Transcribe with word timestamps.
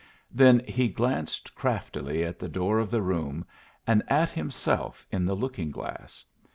Then 0.31 0.63
he 0.67 0.87
glanced 0.87 1.53
craftily 1.53 2.23
at 2.25 2.39
the 2.39 2.49
door 2.49 2.79
of 2.79 2.89
the 2.89 3.03
room, 3.03 3.45
and 3.85 4.01
at 4.07 4.31
himself 4.31 5.05
in 5.11 5.27
the 5.27 5.35
looking 5.35 5.69
glass. 5.69 6.25